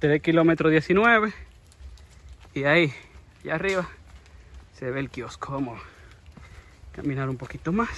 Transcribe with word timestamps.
3 0.00 0.22
kilómetros 0.22 0.70
19 0.72 1.34
y 2.54 2.64
ahí, 2.64 2.94
allá 3.44 3.54
arriba, 3.54 3.88
se 4.78 4.90
ve 4.90 4.98
el 4.98 5.10
kiosco. 5.10 5.52
Vamos 5.52 5.78
caminar 6.92 7.28
un 7.28 7.36
poquito 7.36 7.70
más. 7.70 7.90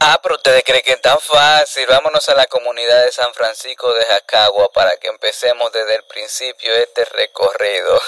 Ah, 0.00 0.18
pero 0.20 0.34
ustedes 0.34 0.64
creen 0.64 0.82
que 0.84 0.92
es 0.92 1.00
tan 1.00 1.20
fácil. 1.20 1.86
Vámonos 1.88 2.28
a 2.28 2.34
la 2.34 2.46
comunidad 2.46 3.04
de 3.04 3.12
San 3.12 3.32
Francisco 3.32 3.94
de 3.94 4.04
Jacagua 4.06 4.72
para 4.72 4.96
que 4.96 5.06
empecemos 5.06 5.70
desde 5.72 5.94
el 5.94 6.04
principio 6.04 6.74
este 6.74 7.04
recorrido. 7.04 8.00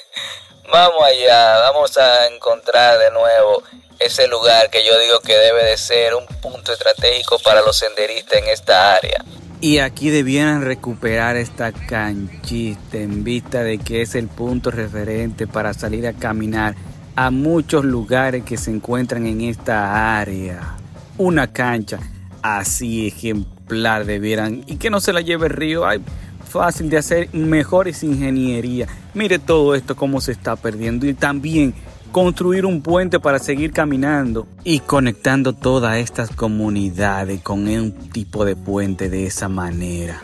vamos 0.70 1.02
allá, 1.02 1.60
vamos 1.60 1.96
a 1.96 2.26
encontrar 2.26 2.98
de 2.98 3.10
nuevo 3.10 3.62
ese 3.98 4.28
lugar 4.28 4.68
que 4.68 4.84
yo 4.84 4.98
digo 4.98 5.20
que 5.20 5.34
debe 5.34 5.64
de 5.64 5.78
ser 5.78 6.14
un 6.14 6.26
punto 6.26 6.74
estratégico 6.74 7.38
para 7.38 7.62
los 7.62 7.78
senderistas 7.78 8.38
en 8.38 8.48
esta 8.48 8.94
área. 8.94 9.24
Y 9.60 9.78
aquí 9.78 10.10
debieran 10.10 10.62
recuperar 10.62 11.36
esta 11.36 11.72
canchita 11.72 12.98
en 12.98 13.24
vista 13.24 13.64
de 13.64 13.78
que 13.78 14.02
es 14.02 14.14
el 14.14 14.28
punto 14.28 14.70
referente 14.70 15.48
para 15.48 15.74
salir 15.74 16.06
a 16.06 16.12
caminar 16.12 16.76
a 17.16 17.32
muchos 17.32 17.84
lugares 17.84 18.44
que 18.44 18.56
se 18.56 18.70
encuentran 18.70 19.26
en 19.26 19.40
esta 19.40 20.20
área. 20.20 20.76
Una 21.16 21.48
cancha 21.48 21.98
así 22.40 23.08
ejemplar 23.08 24.04
debieran 24.04 24.62
y 24.68 24.76
que 24.76 24.90
no 24.90 25.00
se 25.00 25.12
la 25.12 25.22
lleve 25.22 25.48
el 25.48 25.52
río. 25.54 25.84
Ay, 25.84 26.00
fácil 26.48 26.88
de 26.88 26.98
hacer, 26.98 27.28
mejores 27.34 28.04
ingeniería. 28.04 28.86
Mire 29.12 29.40
todo 29.40 29.74
esto 29.74 29.96
cómo 29.96 30.20
se 30.20 30.30
está 30.30 30.54
perdiendo 30.54 31.04
y 31.04 31.14
también 31.14 31.74
construir 32.12 32.66
un 32.66 32.82
puente 32.82 33.20
para 33.20 33.38
seguir 33.38 33.72
caminando 33.72 34.46
y 34.64 34.80
conectando 34.80 35.52
todas 35.52 35.98
estas 35.98 36.30
comunidades 36.30 37.40
con 37.42 37.68
un 37.68 37.92
tipo 37.92 38.44
de 38.44 38.56
puente 38.56 39.08
de 39.08 39.26
esa 39.26 39.48
manera. 39.48 40.22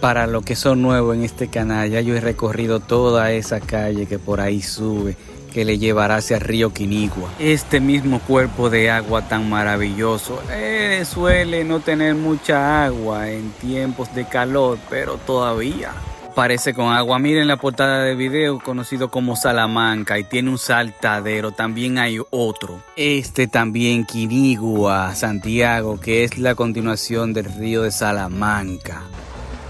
Para 0.00 0.26
los 0.26 0.44
que 0.44 0.56
son 0.56 0.82
nuevos 0.82 1.16
en 1.16 1.22
este 1.22 1.48
canal, 1.48 1.90
ya 1.90 2.00
yo 2.00 2.16
he 2.16 2.20
recorrido 2.20 2.80
toda 2.80 3.30
esa 3.32 3.60
calle 3.60 4.06
que 4.06 4.18
por 4.18 4.40
ahí 4.40 4.60
sube, 4.60 5.16
que 5.52 5.64
le 5.64 5.78
llevará 5.78 6.16
hacia 6.16 6.38
el 6.38 6.42
río 6.42 6.72
Quinigua. 6.72 7.30
Este 7.38 7.78
mismo 7.78 8.18
cuerpo 8.20 8.68
de 8.68 8.90
agua 8.90 9.28
tan 9.28 9.48
maravilloso 9.48 10.42
eh, 10.50 11.04
suele 11.04 11.62
no 11.62 11.80
tener 11.80 12.16
mucha 12.16 12.84
agua 12.84 13.30
en 13.30 13.50
tiempos 13.52 14.12
de 14.14 14.24
calor, 14.24 14.78
pero 14.90 15.18
todavía 15.18 15.92
Parece 16.34 16.72
con 16.72 16.86
agua. 16.86 17.18
Miren 17.18 17.46
la 17.46 17.58
portada 17.58 18.04
de 18.04 18.14
video 18.14 18.58
conocido 18.58 19.10
como 19.10 19.36
Salamanca 19.36 20.18
y 20.18 20.24
tiene 20.24 20.48
un 20.48 20.56
saltadero. 20.56 21.52
También 21.52 21.98
hay 21.98 22.20
otro. 22.30 22.80
Este 22.96 23.48
también 23.48 24.06
Quinigua, 24.06 25.14
Santiago, 25.14 26.00
que 26.00 26.24
es 26.24 26.38
la 26.38 26.54
continuación 26.54 27.34
del 27.34 27.52
río 27.52 27.82
de 27.82 27.90
Salamanca. 27.90 29.02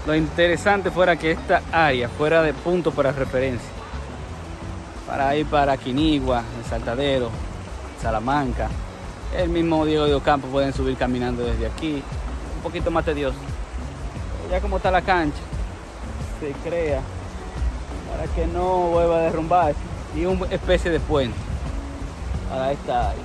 Lo 0.07 0.15
interesante 0.15 0.89
fuera 0.89 1.17
que 1.17 1.31
esta 1.31 1.61
área 1.69 2.07
fuera 2.07 2.41
de 2.41 2.53
punto 2.53 2.91
para 2.91 3.11
referencia. 3.11 3.69
Para 5.05 5.35
ir 5.35 5.45
para 5.47 5.75
Quinigua, 5.75 6.43
el 6.57 6.69
Saltadero, 6.69 7.29
Salamanca. 8.01 8.69
El 9.35 9.49
mismo 9.49 9.85
Diego 9.85 10.05
de 10.05 10.13
Ocampo 10.13 10.47
pueden 10.47 10.71
subir 10.71 10.95
caminando 10.95 11.43
desde 11.43 11.67
aquí. 11.67 12.01
Un 12.55 12.63
poquito 12.63 12.89
más 12.89 13.03
tedioso. 13.03 13.37
Ya 14.49 14.61
como 14.61 14.77
está 14.77 14.89
la 14.89 15.01
cancha 15.01 15.39
se 16.39 16.51
crea 16.67 17.01
para 18.11 18.27
que 18.33 18.47
no 18.47 18.89
vuelva 18.89 19.17
a 19.17 19.21
derrumbarse 19.21 19.79
y 20.15 20.25
una 20.25 20.45
especie 20.47 20.91
de 20.91 20.99
puente 20.99 21.37
para 22.49 22.71
esta 22.71 23.09
área. 23.09 23.23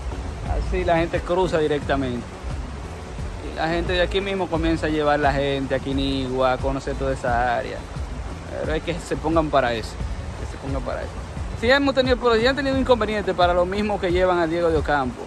Así 0.66 0.84
la 0.84 0.96
gente 0.96 1.20
cruza 1.20 1.58
directamente. 1.58 2.24
Y 3.52 3.56
la 3.56 3.68
gente 3.68 3.92
de 3.92 4.02
aquí 4.02 4.20
mismo 4.20 4.48
comienza 4.48 4.86
a 4.86 4.88
llevar 4.88 5.20
la 5.20 5.32
gente 5.32 5.74
a 5.74 5.78
Quinigua, 5.78 6.54
a 6.54 6.58
conocer 6.58 6.94
toda 6.94 7.12
esa 7.12 7.56
área. 7.56 7.78
Pero 8.60 8.72
hay 8.72 8.80
que 8.80 8.94
se 8.94 9.16
pongan 9.16 9.50
para 9.50 9.72
eso. 9.74 9.92
Que 10.40 10.50
se 10.50 10.56
pongan 10.62 10.82
para 10.82 11.02
eso. 11.02 11.10
Si 11.60 11.70
hemos 11.70 11.94
tenido, 11.94 12.16
pero 12.16 12.32
han 12.48 12.56
tenido 12.56 12.78
inconvenientes 12.78 13.34
para 13.34 13.52
lo 13.52 13.66
mismo 13.66 14.00
que 14.00 14.12
llevan 14.12 14.38
a 14.38 14.46
Diego 14.46 14.70
de 14.70 14.78
Ocampo. 14.78 15.22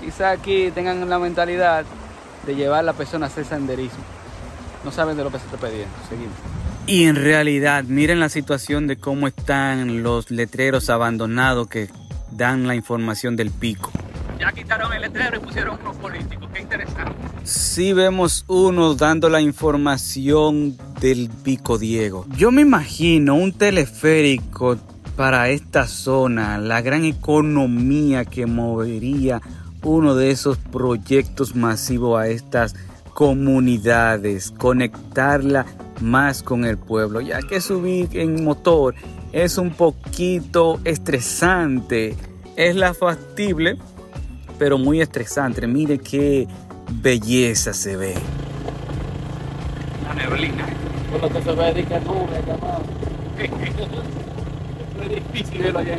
Quizá 0.00 0.30
aquí 0.30 0.70
tengan 0.70 1.08
la 1.08 1.18
mentalidad 1.18 1.84
de 2.46 2.54
llevar 2.54 2.80
a 2.80 2.82
la 2.82 2.92
persona 2.92 3.26
a 3.26 3.28
hacer 3.28 3.44
senderismo. 3.44 4.04
No 4.84 4.90
saben 4.90 5.16
de 5.16 5.24
lo 5.24 5.30
que 5.30 5.38
se 5.38 5.46
está 5.46 5.56
pidiendo. 5.56 5.94
Seguimos. 6.08 6.36
Y 6.86 7.04
en 7.04 7.16
realidad, 7.16 7.84
miren 7.84 8.18
la 8.18 8.28
situación 8.28 8.88
de 8.88 8.96
cómo 8.96 9.28
están 9.28 10.02
los 10.02 10.30
letreros 10.30 10.90
abandonados 10.90 11.68
que 11.68 11.88
dan 12.32 12.66
la 12.66 12.74
información 12.74 13.36
del 13.36 13.50
pico. 13.50 13.90
Ya 14.38 14.50
quitaron 14.50 14.92
el 14.92 15.02
letrero 15.02 15.36
y 15.36 15.40
pusieron 15.40 15.78
unos 15.80 15.96
políticos, 15.98 16.48
qué 16.52 16.62
interesante. 16.62 17.14
Sí 17.44 17.92
vemos 17.92 18.44
uno 18.48 18.94
dando 18.94 19.28
la 19.28 19.40
información 19.40 20.76
del 21.00 21.30
pico 21.44 21.78
Diego. 21.78 22.26
Yo 22.36 22.50
me 22.50 22.62
imagino 22.62 23.36
un 23.36 23.52
teleférico 23.52 24.76
para 25.16 25.50
esta 25.50 25.86
zona, 25.86 26.58
la 26.58 26.80
gran 26.80 27.04
economía 27.04 28.24
que 28.24 28.46
movería 28.46 29.40
uno 29.84 30.16
de 30.16 30.30
esos 30.30 30.58
proyectos 30.58 31.54
masivos 31.54 32.20
a 32.20 32.26
estas 32.26 32.74
comunidades, 33.14 34.50
conectarla 34.50 35.66
más 36.02 36.42
con 36.42 36.64
el 36.64 36.76
pueblo, 36.76 37.20
ya 37.20 37.40
que 37.40 37.60
subir 37.60 38.08
en 38.12 38.44
motor 38.44 38.94
es 39.32 39.56
un 39.58 39.70
poquito 39.70 40.80
estresante. 40.84 42.16
Es 42.56 42.76
la 42.76 42.92
factible, 42.92 43.78
pero 44.58 44.76
muy 44.78 45.00
estresante. 45.00 45.66
Mire 45.66 45.98
qué 45.98 46.46
belleza 47.00 47.72
se 47.72 47.96
ve. 47.96 48.14
La 50.06 50.14
neblina. 50.14 50.66
Por 51.10 51.22
lo 51.22 51.28
que 51.30 51.42
se 51.42 51.52
ve 51.52 51.86
es 55.02 55.08
difícil 55.08 55.62
verlo 55.62 55.78
allá. 55.78 55.98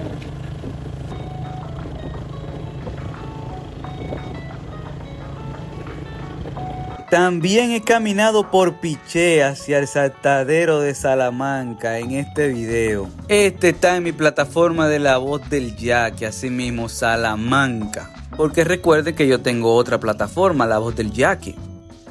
También 7.14 7.70
he 7.70 7.84
caminado 7.84 8.50
por 8.50 8.80
Piché 8.80 9.44
hacia 9.44 9.78
el 9.78 9.88
saltadero 9.88 10.80
de 10.80 10.96
Salamanca 10.96 12.00
en 12.00 12.14
este 12.14 12.48
video. 12.48 13.08
Este 13.28 13.70
está 13.70 13.98
en 13.98 14.02
mi 14.02 14.12
plataforma 14.12 14.88
de 14.88 14.98
la 14.98 15.20
voz 15.20 15.48
del 15.48 15.76
Yaque, 15.76 16.26
así 16.26 16.50
mismo 16.50 16.90
Salamanca. 16.90 18.10
Porque 18.36 18.64
recuerde 18.64 19.14
que 19.14 19.28
yo 19.28 19.42
tengo 19.42 19.76
otra 19.76 20.00
plataforma, 20.00 20.66
la 20.66 20.80
voz 20.80 20.96
del 20.96 21.12
Yaque. 21.12 21.54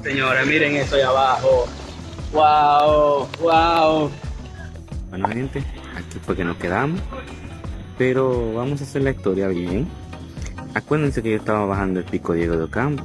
Señores, 0.05 0.47
miren 0.47 0.77
eso 0.77 0.95
ahí 0.95 1.03
abajo. 1.03 1.67
Wow, 2.33 3.29
wow. 3.41 4.09
Bueno 5.11 5.29
gente, 5.31 5.65
aquí 5.97 6.21
fue 6.25 6.37
que 6.37 6.45
nos 6.45 6.59
quedamos. 6.59 7.01
Pero 7.99 8.55
vamos 8.55 8.81
a 8.81 8.85
hacer 8.85 9.03
la 9.03 9.11
historia 9.11 9.49
bien. 9.49 9.89
Acuérdense 10.75 11.25
que 11.25 11.33
yo 11.33 11.39
estaba 11.39 11.67
bajando 11.67 11.99
el 11.99 12.07
pico 12.07 12.35
Diego 12.35 12.57
de 12.57 12.63
Ocampo 12.63 13.03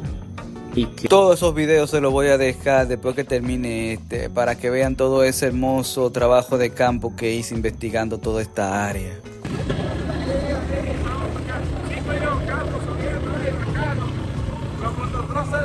todos 0.86 1.38
esos 1.38 1.56
videos 1.56 1.90
se 1.90 2.02
los 2.02 2.12
voy 2.12 2.28
a 2.28 2.38
dejar 2.38 2.88
después 2.88 3.16
que 3.16 3.24
termine 3.24 3.94
este 3.94 4.30
para 4.30 4.56
que 4.56 4.70
vean 4.70 4.96
todo 4.96 5.24
ese 5.24 5.48
hermoso 5.48 6.12
trabajo 6.12 6.58
de 6.58 6.72
campo 6.72 7.16
que 7.16 7.34
hice 7.34 7.56
investigando 7.56 8.18
toda 8.18 8.42
esta 8.42 8.88
área. 8.88 9.20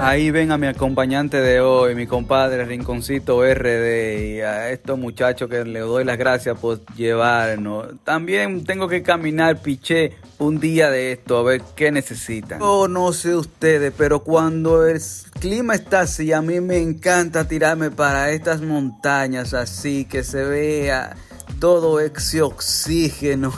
Ahí 0.02 0.32
ven 0.32 0.50
a 0.50 0.58
mi 0.58 0.66
acompañante 0.66 1.40
de 1.40 1.60
hoy, 1.60 1.94
mi 1.94 2.08
compadre 2.08 2.64
Rinconcito 2.64 3.40
RD, 3.40 4.34
y 4.34 4.40
a 4.40 4.70
estos 4.70 4.98
muchachos 4.98 5.48
que 5.48 5.64
le 5.64 5.78
doy 5.78 6.02
las 6.02 6.18
gracias 6.18 6.58
por 6.58 6.84
llevarnos. 6.96 7.86
También 8.02 8.64
tengo 8.64 8.88
que 8.88 9.04
caminar 9.04 9.62
piché 9.62 10.16
un 10.38 10.58
día 10.58 10.90
de 10.90 11.12
esto 11.12 11.38
a 11.38 11.44
ver 11.44 11.62
qué 11.76 11.92
necesitan. 11.92 12.60
Oh, 12.62 12.88
no 12.88 13.12
sé 13.12 13.36
ustedes, 13.36 13.92
pero 13.96 14.24
cuando 14.24 14.84
el 14.88 15.00
clima 15.38 15.76
está 15.76 16.00
así, 16.00 16.32
a 16.32 16.42
mí 16.42 16.60
me 16.60 16.78
encanta 16.78 17.46
tirarme 17.46 17.92
para 17.92 18.32
estas 18.32 18.60
montañas 18.60 19.54
así, 19.54 20.04
que 20.06 20.24
se 20.24 20.42
vea 20.42 21.14
todo 21.60 22.00
ese 22.00 22.42
oxígeno. 22.42 23.52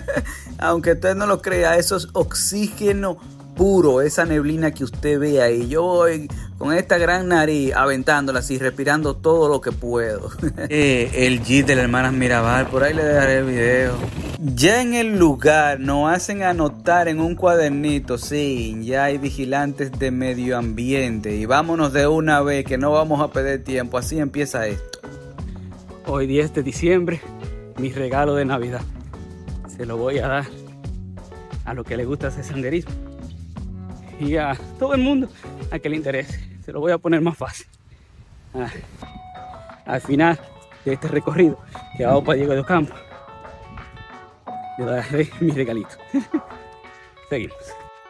Aunque 0.58 0.92
usted 0.92 1.14
no 1.14 1.26
lo 1.26 1.40
crea, 1.40 1.78
eso 1.78 1.96
es 1.96 2.08
oxígeno 2.12 3.16
puro, 3.56 4.02
esa 4.02 4.24
neblina 4.24 4.70
que 4.70 4.84
usted 4.84 5.18
ve 5.18 5.42
ahí. 5.42 5.66
Yo 5.66 5.82
voy 5.82 6.28
con 6.58 6.72
esta 6.72 6.98
gran 6.98 7.28
nariz 7.28 7.74
aventándola 7.74 8.40
así, 8.40 8.58
respirando 8.58 9.16
todo 9.16 9.48
lo 9.48 9.60
que 9.60 9.72
puedo. 9.72 10.30
Eh, 10.68 11.26
el 11.26 11.42
Jeep 11.42 11.66
de 11.66 11.76
la 11.76 11.82
hermana 11.82 12.10
Mirabal, 12.10 12.66
por 12.66 12.82
ahí 12.82 12.92
le 12.92 13.04
dejaré 13.04 13.38
el 13.38 13.44
video. 13.44 13.94
Ya 14.38 14.82
en 14.82 14.94
el 14.94 15.18
lugar 15.18 15.80
nos 15.80 16.12
hacen 16.12 16.42
anotar 16.42 17.08
en 17.08 17.20
un 17.20 17.34
cuadernito, 17.34 18.18
sí, 18.18 18.76
ya 18.82 19.04
hay 19.04 19.18
vigilantes 19.18 19.92
de 19.92 20.10
medio 20.10 20.58
ambiente 20.58 21.36
y 21.36 21.46
vámonos 21.46 21.92
de 21.92 22.06
una 22.06 22.42
vez 22.42 22.64
que 22.64 22.78
no 22.78 22.90
vamos 22.90 23.20
a 23.20 23.30
perder 23.30 23.62
tiempo, 23.62 23.96
así 23.96 24.18
empieza 24.18 24.66
esto. 24.66 25.00
Hoy 26.06 26.26
10 26.26 26.54
de 26.54 26.62
diciembre, 26.62 27.20
mi 27.78 27.90
regalo 27.92 28.34
de 28.34 28.44
Navidad. 28.44 28.82
Se 29.76 29.86
lo 29.86 29.96
voy 29.96 30.18
a 30.18 30.28
dar 30.28 30.46
a 31.64 31.74
lo 31.74 31.84
que 31.84 31.96
le 31.96 32.04
gusta 32.04 32.28
hacer 32.28 32.44
senderismo 32.44 33.05
y 34.20 34.36
a 34.36 34.56
todo 34.78 34.94
el 34.94 35.00
mundo 35.00 35.28
a 35.70 35.78
que 35.78 35.88
le 35.88 35.96
interese. 35.96 36.40
Se 36.64 36.72
lo 36.72 36.80
voy 36.80 36.92
a 36.92 36.98
poner 36.98 37.20
más 37.20 37.36
fácil. 37.36 37.66
Ah. 38.54 38.70
al 39.84 40.00
final 40.00 40.40
de 40.84 40.94
este 40.94 41.08
recorrido 41.08 41.58
que 41.98 42.06
vamos 42.06 42.24
para 42.24 42.36
Diego 42.36 42.54
de 42.54 42.60
Ocampo. 42.60 42.94
Le 44.78 44.84
daré 44.84 45.30
mi 45.40 45.50
regalito. 45.50 45.90
Seguimos. 47.28 47.56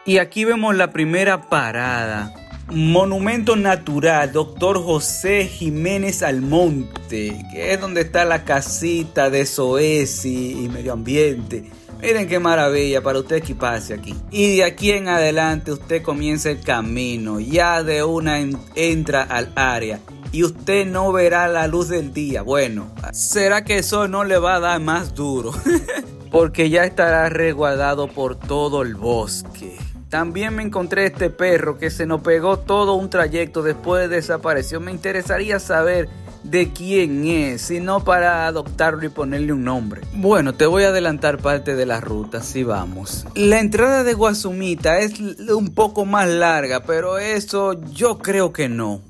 Y 0.05 0.19
aquí 0.19 0.45
vemos 0.45 0.75
la 0.75 0.91
primera 0.93 1.49
parada. 1.49 2.33
Monumento 2.69 3.55
Natural, 3.55 4.31
Doctor 4.31 4.83
José 4.83 5.45
Jiménez 5.45 6.21
Almonte, 6.21 7.45
que 7.51 7.73
es 7.73 7.79
donde 7.79 8.01
está 8.01 8.25
la 8.25 8.43
casita 8.43 9.29
de 9.29 9.45
Soesi 9.45 10.65
y 10.65 10.69
Medio 10.69 10.93
Ambiente. 10.93 11.71
Miren 12.01 12.27
qué 12.27 12.39
maravilla 12.39 13.01
para 13.01 13.19
usted 13.19 13.37
equiparse 13.37 13.93
aquí. 13.93 14.15
Y 14.31 14.57
de 14.57 14.63
aquí 14.63 14.91
en 14.91 15.07
adelante 15.07 15.71
usted 15.71 16.03
comienza 16.03 16.51
el 16.51 16.61
camino. 16.61 17.39
Ya 17.39 17.83
de 17.83 18.03
una 18.03 18.39
entra 18.75 19.23
al 19.23 19.51
área. 19.55 19.99
Y 20.31 20.43
usted 20.43 20.85
no 20.85 21.11
verá 21.11 21.47
la 21.47 21.67
luz 21.67 21.89
del 21.89 22.13
día. 22.13 22.43
Bueno, 22.43 22.91
¿será 23.13 23.63
que 23.63 23.79
eso 23.79 24.07
no 24.07 24.23
le 24.23 24.37
va 24.37 24.55
a 24.55 24.59
dar 24.59 24.79
más 24.79 25.15
duro? 25.15 25.51
Porque 26.31 26.69
ya 26.69 26.83
estará 26.83 27.29
resguardado 27.29 28.07
por 28.07 28.35
todo 28.35 28.83
el 28.83 28.95
bosque. 28.95 29.75
También 30.09 30.55
me 30.55 30.63
encontré 30.63 31.05
este 31.05 31.29
perro 31.29 31.77
que 31.77 31.89
se 31.89 32.05
nos 32.05 32.21
pegó 32.21 32.59
todo 32.59 32.93
un 32.93 33.09
trayecto 33.09 33.63
después 33.63 34.09
de 34.09 34.17
desaparición. 34.17 34.83
Me 34.83 34.91
interesaría 34.91 35.59
saber 35.59 36.07
de 36.43 36.71
quién 36.71 37.25
es, 37.25 37.61
sino 37.61 38.03
para 38.03 38.47
adoptarlo 38.47 39.05
y 39.05 39.09
ponerle 39.09 39.53
un 39.53 39.63
nombre. 39.63 40.01
Bueno, 40.13 40.53
te 40.53 40.65
voy 40.65 40.83
a 40.83 40.89
adelantar 40.89 41.37
parte 41.39 41.75
de 41.75 41.85
la 41.85 41.99
ruta, 41.99 42.41
si 42.41 42.63
vamos. 42.63 43.25
La 43.35 43.59
entrada 43.59 44.03
de 44.03 44.13
Guasumita 44.13 44.99
es 44.99 45.19
un 45.19 45.73
poco 45.73 46.05
más 46.05 46.27
larga, 46.27 46.83
pero 46.83 47.17
eso 47.17 47.79
yo 47.91 48.17
creo 48.17 48.53
que 48.53 48.69
no. 48.69 49.01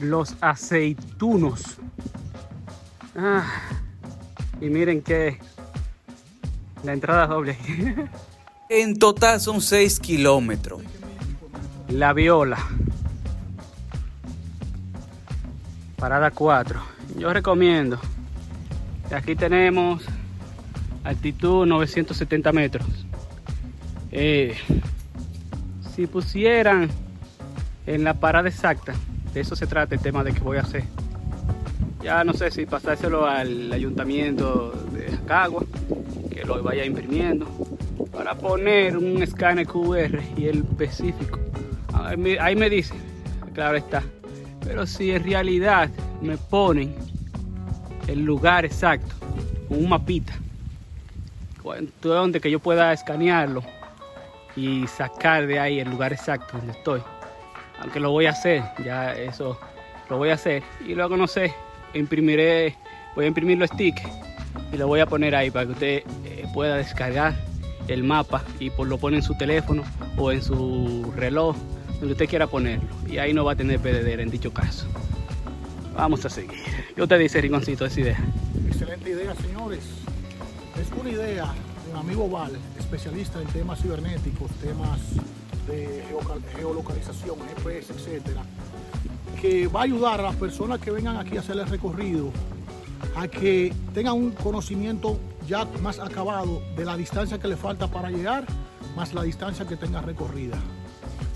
Los 0.00 0.34
aceitunos. 0.40 1.62
Ah, 3.16 3.46
y 4.60 4.68
miren 4.68 5.02
que 5.02 5.38
la 6.84 6.92
entrada 6.92 7.26
doble. 7.26 7.56
en 8.68 8.98
total 8.98 9.40
son 9.40 9.60
6 9.60 10.00
kilómetros. 10.00 10.82
La 11.88 12.12
viola. 12.12 12.58
Parada 16.06 16.30
4. 16.30 16.80
Yo 17.18 17.32
recomiendo. 17.32 17.98
Aquí 19.12 19.34
tenemos 19.34 20.04
altitud 21.02 21.66
970 21.66 22.52
metros. 22.52 22.86
Eh, 24.12 24.54
si 25.96 26.06
pusieran 26.06 26.88
en 27.88 28.04
la 28.04 28.14
parada 28.14 28.48
exacta, 28.48 28.94
de 29.34 29.40
eso 29.40 29.56
se 29.56 29.66
trata 29.66 29.96
el 29.96 30.00
tema 30.00 30.22
de 30.22 30.32
que 30.32 30.38
voy 30.38 30.58
a 30.58 30.60
hacer. 30.60 30.84
Ya 32.04 32.22
no 32.22 32.34
sé 32.34 32.52
si 32.52 32.66
pasárselo 32.66 33.26
al 33.26 33.72
ayuntamiento 33.72 34.70
de 34.92 35.10
Jacagua, 35.10 35.64
que 36.30 36.44
lo 36.44 36.62
vaya 36.62 36.84
imprimiendo, 36.84 37.48
para 38.12 38.36
poner 38.36 38.96
un 38.96 39.24
escáner 39.24 39.66
QR 39.66 40.20
y 40.36 40.46
el 40.46 40.58
específico. 40.58 41.40
Ahí 41.92 42.54
me 42.54 42.70
dice, 42.70 42.94
claro 43.52 43.76
está. 43.76 44.04
Pero 44.76 44.86
si 44.86 45.10
en 45.10 45.24
realidad 45.24 45.88
me 46.20 46.36
ponen 46.36 46.94
el 48.08 48.26
lugar 48.26 48.66
exacto, 48.66 49.14
un 49.70 49.88
mapita, 49.88 50.34
donde 52.02 52.42
que 52.42 52.50
yo 52.50 52.58
pueda 52.58 52.92
escanearlo 52.92 53.62
y 54.54 54.86
sacar 54.86 55.46
de 55.46 55.58
ahí 55.58 55.80
el 55.80 55.88
lugar 55.88 56.12
exacto 56.12 56.58
donde 56.58 56.72
estoy. 56.72 57.00
Aunque 57.80 58.00
lo 58.00 58.10
voy 58.10 58.26
a 58.26 58.32
hacer, 58.32 58.64
ya 58.84 59.14
eso 59.14 59.58
lo 60.10 60.18
voy 60.18 60.28
a 60.28 60.34
hacer. 60.34 60.62
Y 60.86 60.94
luego 60.94 61.16
no 61.16 61.26
sé, 61.26 61.54
imprimiré, 61.94 62.76
voy 63.14 63.24
a 63.24 63.28
imprimir 63.28 63.56
los 63.56 63.70
stickers 63.70 64.12
y 64.74 64.76
lo 64.76 64.88
voy 64.88 65.00
a 65.00 65.06
poner 65.06 65.34
ahí 65.34 65.50
para 65.50 65.64
que 65.64 65.72
usted 65.72 66.02
eh, 66.26 66.44
pueda 66.52 66.76
descargar 66.76 67.34
el 67.88 68.04
mapa 68.04 68.44
y 68.60 68.68
pues 68.68 68.90
lo 68.90 68.98
pone 68.98 69.16
en 69.16 69.22
su 69.22 69.34
teléfono 69.38 69.84
o 70.18 70.32
en 70.32 70.42
su 70.42 71.10
reloj 71.16 71.56
donde 71.98 72.12
usted 72.12 72.28
quiera 72.28 72.46
ponerlo. 72.46 72.88
Y 73.08 73.18
ahí 73.18 73.32
no 73.32 73.44
va 73.44 73.52
a 73.52 73.56
tener 73.56 73.80
perdedera 73.80 74.22
en 74.22 74.30
dicho 74.30 74.52
caso. 74.52 74.86
Vamos 75.94 76.24
a 76.24 76.30
seguir. 76.30 76.58
¿Qué 76.94 77.02
usted 77.02 77.18
dice, 77.18 77.40
Rinconcito, 77.40 77.86
esa 77.86 78.00
idea? 78.00 78.18
Excelente 78.66 79.10
idea, 79.10 79.34
señores. 79.34 79.80
Es 80.80 81.00
una 81.00 81.10
idea 81.10 81.54
de 81.84 81.92
un 81.92 81.96
amigo 81.96 82.28
Val, 82.28 82.52
especialista 82.78 83.40
en 83.40 83.46
temas 83.48 83.80
cibernéticos, 83.80 84.50
temas 84.62 85.00
de 85.66 86.04
geolocalización, 86.54 87.36
GPS, 87.56 87.92
etcétera, 87.92 88.42
que 89.40 89.66
va 89.66 89.80
a 89.80 89.84
ayudar 89.84 90.20
a 90.20 90.24
las 90.24 90.36
personas 90.36 90.78
que 90.80 90.90
vengan 90.90 91.16
aquí 91.16 91.36
a 91.36 91.40
hacer 91.40 91.58
el 91.58 91.66
recorrido 91.66 92.30
a 93.14 93.28
que 93.28 93.72
tengan 93.94 94.14
un 94.14 94.30
conocimiento 94.32 95.18
ya 95.46 95.64
más 95.82 95.98
acabado 95.98 96.62
de 96.76 96.84
la 96.84 96.96
distancia 96.96 97.38
que 97.38 97.48
le 97.48 97.56
falta 97.56 97.88
para 97.88 98.10
llegar, 98.10 98.44
más 98.94 99.14
la 99.14 99.22
distancia 99.22 99.66
que 99.66 99.76
tenga 99.76 100.00
recorrida. 100.02 100.58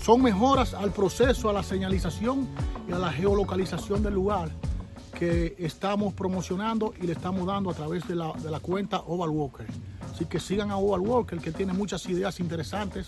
Son 0.01 0.19
mejoras 0.19 0.73
al 0.73 0.91
proceso, 0.91 1.47
a 1.47 1.53
la 1.53 1.61
señalización 1.61 2.47
y 2.89 2.91
a 2.91 2.97
la 2.97 3.11
geolocalización 3.11 4.01
del 4.01 4.15
lugar 4.15 4.49
que 5.13 5.55
estamos 5.59 6.13
promocionando 6.13 6.95
y 6.99 7.05
le 7.05 7.13
estamos 7.13 7.45
dando 7.45 7.69
a 7.69 7.75
través 7.75 8.07
de 8.07 8.15
la, 8.15 8.33
cuenta 8.63 9.01
Oval 9.01 9.29
Walker. 9.29 9.67
Así 10.11 10.25
que 10.25 10.39
sigan 10.39 10.71
a 10.71 10.77
Oval 10.77 11.01
Walker 11.01 11.37
que 11.37 11.51
tiene 11.51 11.73
muchas 11.73 12.03
ideas 12.07 12.39
interesantes 12.39 13.05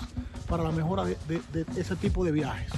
para 0.48 0.62
la 0.62 0.72
mejora 0.72 1.04
de, 1.04 1.42
ese 1.76 1.96
tipo 1.96 2.24
de 2.24 2.32
viajes. 2.32 2.72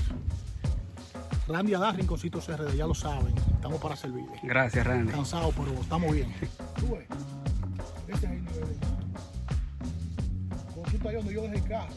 Randy 1.49 1.73
Adar, 1.73 1.97
Rinconcito 1.97 2.39
CRD, 2.39 2.77
ya 2.77 2.87
lo 2.87 2.95
saben, 2.95 3.35
estamos 3.53 3.81
para 3.81 3.97
servir. 3.97 4.23
Gracias, 4.43 4.87
Randy. 4.87 5.11
Cansado, 5.11 5.51
pero 5.51 5.73
estamos 5.81 6.13
bien. 6.13 6.33
Tú 6.79 6.95
ves, 6.95 7.05
este 8.07 8.27
es 8.27 8.31
el 8.31 8.45
nivel. 8.45 8.79
donde 11.17 11.33
yo 11.33 11.41
dejé 11.41 11.55
el 11.57 11.67
carro 11.67 11.93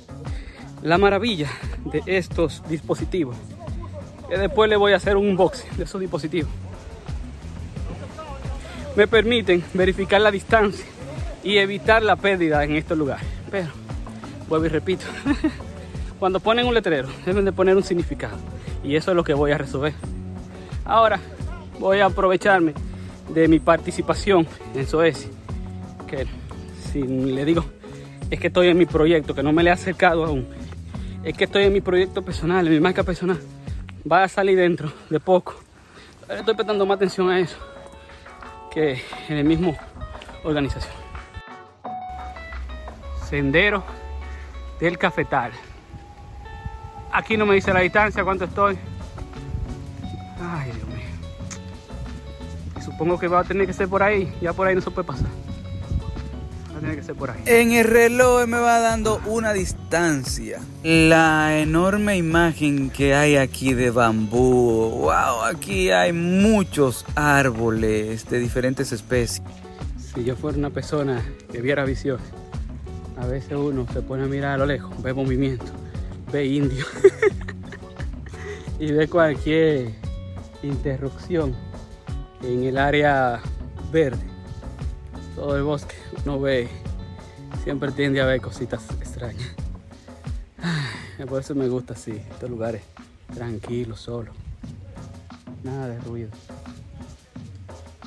la 0.83 0.99
maravilla 0.99 1.49
de 1.85 2.03
estos 2.07 2.63
dispositivos. 2.69 3.37
Y 4.31 4.39
después 4.39 4.69
le 4.69 4.77
voy 4.77 4.93
a 4.93 4.97
hacer 4.97 5.17
un 5.17 5.29
unboxing 5.29 5.77
de 5.77 5.85
esos 5.85 6.01
dispositivos. 6.01 6.51
Me 8.97 9.07
permiten 9.07 9.63
verificar 9.75 10.21
la 10.21 10.31
distancia 10.31 10.85
y 11.43 11.59
evitar 11.59 12.03
la 12.03 12.17
pérdida 12.17 12.65
en 12.65 12.77
estos 12.77 12.99
lugares. 12.99 13.27
Pero, 13.51 13.69
vuelvo 14.49 14.67
y 14.67 14.69
repito, 14.69 15.07
cuando 16.19 16.41
ponen 16.41 16.67
un 16.67 16.75
letrero 16.75 17.09
deben 17.25 17.45
de 17.45 17.53
poner 17.53 17.77
un 17.77 17.83
significado. 17.83 18.37
Y 18.83 18.97
eso 18.97 19.11
es 19.11 19.17
lo 19.17 19.25
que 19.25 19.35
voy 19.35 19.53
a 19.53 19.59
resolver. 19.59 19.95
Ahora 20.85 21.21
voy 21.79 22.01
a 22.01 22.07
aprovecharme 22.07 22.75
de 23.33 23.49
mi 23.49 23.61
participación 23.61 24.47
en 24.75 24.87
SOESI. 24.87 25.29
Que 26.07 26.27
si 26.91 27.03
le 27.03 27.45
digo 27.45 27.65
es 28.31 28.41
que 28.41 28.49
estoy 28.49 28.69
en 28.69 28.79
mi 28.79 28.87
proyecto, 28.87 29.35
que 29.35 29.43
no 29.43 29.53
me 29.53 29.63
le 29.63 29.71
he 29.71 29.73
acercado 29.73 30.25
aún 30.25 30.47
es 31.29 31.37
que 31.37 31.45
estoy 31.45 31.65
en 31.65 31.73
mi 31.75 31.83
proyecto 31.83 32.23
personal, 32.23 32.67
en 32.67 32.73
mi 32.73 32.81
marca 32.81 33.03
personal. 33.03 33.39
Va 34.11 34.25
a 34.25 34.29
salir 34.29 34.57
dentro 34.57 34.91
de 35.11 35.21
poco. 35.21 35.57
estoy 36.27 36.55
prestando 36.55 36.87
más 36.87 36.97
atención 36.97 37.29
a 37.29 37.39
eso 37.39 37.59
que 38.73 39.03
en 39.29 39.37
el 39.37 39.45
mismo 39.45 39.77
organización. 40.43 40.95
Sendero 43.29 43.85
del 44.81 44.97
Cafetal. 44.97 45.53
Aquí 47.13 47.37
no 47.37 47.45
me 47.45 47.57
dice 47.57 47.75
la 47.75 47.81
distancia, 47.81 48.25
cuánto 48.25 48.45
estoy. 48.45 48.79
Ay, 50.41 50.73
Dios 50.73 50.89
mío. 50.89 51.09
supongo 52.83 53.19
que 53.19 53.29
va 53.29 53.41
a 53.41 53.45
tener 53.45 53.67
que 53.67 53.75
ser 53.75 53.87
por 53.87 54.03
ahí. 54.03 54.35
Ya 54.41 54.55
por 54.55 54.67
ahí 54.67 54.75
no 54.75 54.81
se 54.81 54.91
puede 54.91 55.07
pasar. 55.07 55.29
En 57.47 57.73
el 57.73 57.85
reloj 57.85 58.47
me 58.47 58.59
va 58.59 58.79
dando 58.81 59.21
una 59.27 59.53
distancia. 59.53 60.61
La 60.85 61.59
enorme 61.59 62.17
imagen 62.17 62.91
que 62.91 63.15
hay 63.15 63.37
aquí 63.37 63.75
de 63.75 63.91
bambú. 63.91 64.91
Wow, 65.01 65.45
aquí 65.45 65.91
hay 65.91 66.13
muchos 66.13 67.05
árboles 67.15 68.29
de 68.29 68.39
diferentes 68.39 68.93
especies. 68.93 69.43
Si 70.15 70.25
yo 70.25 70.37
fuera 70.37 70.59
una 70.59 70.71
persona 70.71 71.23
que 71.51 71.61
viera 71.61 71.85
visión, 71.85 72.19
a 73.19 73.27
veces 73.27 73.53
uno 73.53 73.87
se 73.93 74.03
pone 74.03 74.25
a 74.25 74.27
mirar 74.27 74.53
a 74.53 74.59
lo 74.59 74.67
lejos, 74.67 75.03
ve 75.03 75.13
movimiento, 75.13 75.67
ve 76.33 76.47
indio 76.47 76.85
y 78.79 78.93
ve 78.93 79.09
cualquier 79.09 79.93
interrupción 80.63 81.55
en 82.43 82.65
el 82.65 82.79
área 82.79 83.41
verde 83.93 84.28
todo 85.39 85.57
el 85.57 85.63
bosque 85.63 85.95
uno 86.25 86.41
ve, 86.41 86.69
siempre 87.63 87.93
tiende 87.93 88.21
a 88.21 88.27
ver 88.27 88.41
cositas 88.41 88.85
extrañas. 89.01 89.55
por 91.29 91.41
eso 91.41 91.55
me 91.55 91.69
gusta 91.69 91.95
así, 91.95 92.11
estos 92.11 92.51
lugares 92.51 92.83
tranquilos, 93.33 94.01
solos. 94.01 94.35
Nada 95.63 95.89
de 95.89 95.99
ruido. 96.01 96.31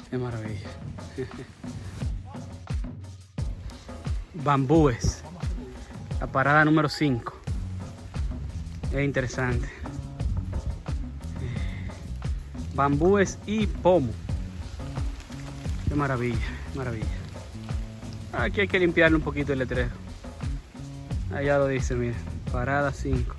Qué 0.10 0.18
maravilla. 0.18 0.70
Bambúes. 4.34 5.24
La 6.20 6.28
parada 6.28 6.66
número 6.66 6.90
5. 6.90 7.34
Es 8.92 9.06
interesante. 9.06 9.70
bambúes 12.74 13.38
y 13.46 13.68
pomo. 13.68 14.12
Qué 15.88 15.96
maravilla, 15.96 16.48
maravilla. 16.74 17.21
Aquí 18.34 18.62
hay 18.62 18.68
que 18.68 18.80
limpiarle 18.80 19.18
un 19.18 19.24
poquito 19.24 19.54
el 19.54 19.60
letrero. 19.60 19.90
Allá 21.34 21.58
lo 21.58 21.68
dice, 21.68 21.96
mira, 21.96 22.16
parada 22.52 22.92
5. 22.92 23.36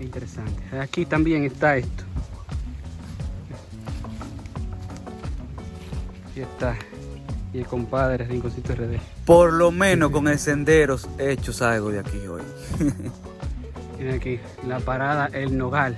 Interesante. 0.00 0.78
Aquí 0.78 1.04
también 1.04 1.44
está 1.44 1.76
esto. 1.76 2.04
Aquí 6.30 6.40
está. 6.40 6.76
Y 7.52 7.58
el 7.58 7.66
compadre 7.66 8.24
Rinconcito 8.24 8.74
RD. 8.74 8.98
Por 9.24 9.52
lo 9.52 9.70
menos 9.70 10.10
con 10.10 10.28
el 10.28 10.38
senderos 10.38 11.08
hechos 11.18 11.62
algo 11.62 11.90
de 11.90 12.00
aquí 12.00 12.18
hoy. 12.26 12.42
Miren 13.98 14.14
aquí, 14.14 14.38
la 14.66 14.78
parada 14.78 15.26
El 15.26 15.56
Nogal. 15.56 15.96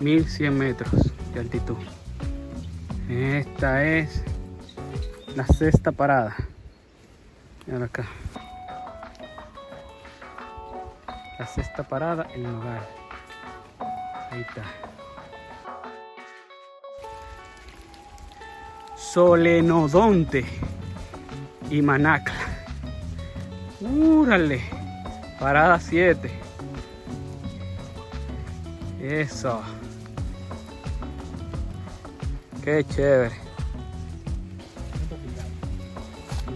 1100 0.00 0.58
metros 0.58 1.12
de 1.32 1.40
altitud. 1.40 1.76
Esta 3.08 3.84
es 3.84 4.22
la 5.36 5.46
sexta 5.46 5.92
parada. 5.92 6.34
Miren 7.66 7.82
acá. 7.82 8.06
La 11.38 11.46
sexta 11.46 11.82
parada 11.82 12.26
El 12.34 12.44
Nogal. 12.44 12.80
Ahí 14.30 14.40
está. 14.40 14.62
Solenodonte 18.96 20.46
y 21.70 21.82
Manacla. 21.82 22.34
¡Úrale! 23.80 24.62
Parada 25.38 25.78
7. 25.78 26.30
Eso. 29.02 29.60
Qué 32.64 32.82
chévere. 32.84 33.45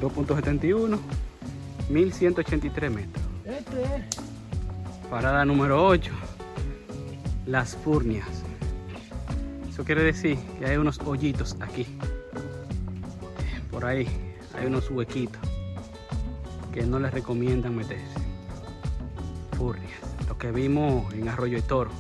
2.71, 0.01 0.99
1183 1.89 2.91
metros. 2.91 3.25
Parada 5.11 5.45
número 5.45 5.85
8. 5.87 6.13
Las 7.47 7.77
Furnias. 7.77 8.29
Eso 9.69 9.85
quiere 9.85 10.03
decir 10.03 10.39
que 10.59 10.67
hay 10.67 10.77
unos 10.77 10.99
hoyitos 11.01 11.57
aquí. 11.61 11.87
Por 13.71 13.85
ahí 13.85 14.09
hay 14.59 14.67
unos 14.67 14.91
huequitos 14.91 15.41
que 16.73 16.85
no 16.85 16.99
les 16.99 17.13
recomiendan 17.13 17.77
meterse. 17.77 18.21
Furnias. 19.57 20.01
Lo 20.29 20.39
que 20.39 20.53
vimos 20.53 21.13
en 21.13 21.29
Arroyo 21.29 21.59
y 21.59 21.63
Toro. 21.63 21.91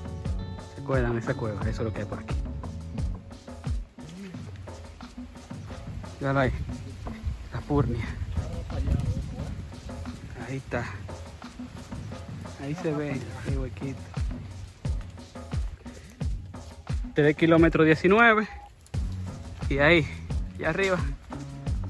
¿Se 0.75 0.83
acuerdan 0.83 1.19
esa 1.19 1.35
cueva? 1.35 1.61
Eso 1.63 1.71
es 1.71 1.81
lo 1.81 1.93
que 1.93 2.01
hay 2.01 2.07
por 2.07 2.21
aquí. 2.21 2.35
Ya 6.21 6.39
ahí. 6.39 6.53
La 7.71 7.77
Furnia. 7.77 8.05
Ahí 10.49 10.57
está. 10.57 10.85
Ahí 12.61 12.75
se 12.75 12.93
ve 12.93 13.21
el 13.47 13.59
huequito. 13.59 14.01
3 17.15 17.37
kilómetros 17.37 17.87
19. 17.87 18.49
Y 19.69 19.79
ahí, 19.79 20.05
y 20.59 20.65
arriba, 20.65 20.99